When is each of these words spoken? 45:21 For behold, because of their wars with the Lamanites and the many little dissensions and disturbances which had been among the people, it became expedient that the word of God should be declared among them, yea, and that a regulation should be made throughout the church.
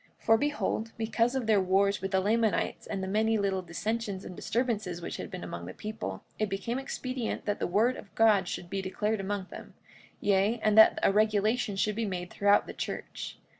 45:21 0.17 0.25
For 0.25 0.37
behold, 0.39 0.91
because 0.97 1.35
of 1.35 1.45
their 1.45 1.61
wars 1.61 2.01
with 2.01 2.09
the 2.09 2.19
Lamanites 2.19 2.87
and 2.87 3.03
the 3.03 3.07
many 3.07 3.37
little 3.37 3.61
dissensions 3.61 4.25
and 4.25 4.35
disturbances 4.35 4.99
which 4.99 5.17
had 5.17 5.29
been 5.29 5.43
among 5.43 5.67
the 5.67 5.75
people, 5.75 6.23
it 6.39 6.49
became 6.49 6.79
expedient 6.79 7.45
that 7.45 7.59
the 7.59 7.67
word 7.67 7.95
of 7.97 8.15
God 8.15 8.47
should 8.47 8.67
be 8.67 8.81
declared 8.81 9.19
among 9.19 9.45
them, 9.51 9.75
yea, 10.19 10.59
and 10.63 10.75
that 10.75 10.97
a 11.03 11.11
regulation 11.13 11.75
should 11.75 11.95
be 11.95 12.07
made 12.07 12.31
throughout 12.31 12.65
the 12.65 12.73
church. 12.73 13.37